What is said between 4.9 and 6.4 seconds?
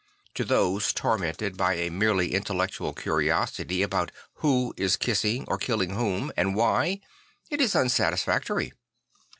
kissing or killing whom,